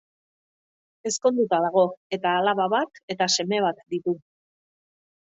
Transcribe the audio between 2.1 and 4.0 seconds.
eta alaba bat eta seme bat